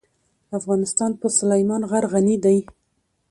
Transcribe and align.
افغانستان 0.57 1.11
په 1.21 1.27
سلیمان 1.37 1.81
غر 1.89 2.05
غني 2.13 2.37
دی. 2.43 2.57